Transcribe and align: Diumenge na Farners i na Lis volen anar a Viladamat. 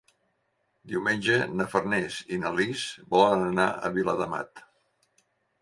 Diumenge 0.93 1.35
na 1.59 1.67
Farners 1.75 2.17
i 2.37 2.41
na 2.45 2.53
Lis 2.61 2.87
volen 3.15 3.47
anar 3.51 3.69
a 3.71 3.93
Viladamat. 3.99 4.65